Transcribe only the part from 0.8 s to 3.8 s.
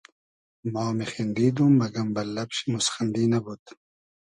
میخیندیدوم مئگئم بئل لئب شی موسخیندی نئبود